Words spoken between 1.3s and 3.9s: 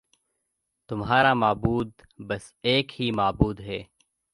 معبود بس ایک ہی معبود ہے